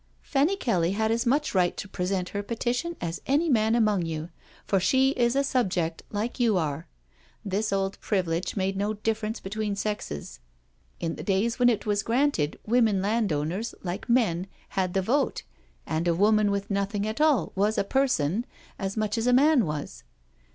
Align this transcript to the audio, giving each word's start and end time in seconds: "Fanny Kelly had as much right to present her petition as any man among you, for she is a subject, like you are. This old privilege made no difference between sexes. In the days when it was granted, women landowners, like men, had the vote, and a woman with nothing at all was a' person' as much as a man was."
"Fanny 0.33 0.55
Kelly 0.57 0.93
had 0.93 1.11
as 1.11 1.27
much 1.27 1.53
right 1.53 1.77
to 1.77 1.87
present 1.87 2.29
her 2.29 2.41
petition 2.41 2.95
as 2.99 3.21
any 3.27 3.49
man 3.49 3.75
among 3.75 4.03
you, 4.03 4.29
for 4.65 4.79
she 4.79 5.11
is 5.11 5.35
a 5.35 5.43
subject, 5.43 6.01
like 6.09 6.39
you 6.39 6.57
are. 6.57 6.87
This 7.45 7.71
old 7.71 7.99
privilege 8.01 8.55
made 8.55 8.75
no 8.75 8.95
difference 8.95 9.39
between 9.39 9.75
sexes. 9.75 10.39
In 10.99 11.17
the 11.17 11.23
days 11.23 11.59
when 11.59 11.69
it 11.69 11.85
was 11.85 12.01
granted, 12.01 12.57
women 12.65 12.99
landowners, 12.99 13.75
like 13.83 14.09
men, 14.09 14.47
had 14.69 14.95
the 14.95 15.03
vote, 15.03 15.43
and 15.85 16.07
a 16.07 16.15
woman 16.15 16.49
with 16.49 16.71
nothing 16.71 17.05
at 17.05 17.21
all 17.21 17.51
was 17.53 17.77
a' 17.77 17.83
person' 17.99 18.47
as 18.79 18.97
much 18.97 19.19
as 19.19 19.27
a 19.27 19.31
man 19.33 19.67
was." 19.67 20.03